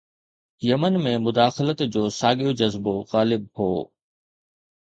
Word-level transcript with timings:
Yemen 0.67 0.97
۾ 1.03 1.11
مداخلت 1.25 1.79
جو 1.97 2.03
ساڳيو 2.17 2.51
جذبو 2.63 2.95
غالب 3.13 3.43
هو. 3.57 3.71